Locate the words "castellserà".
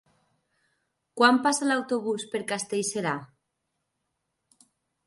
2.53-3.17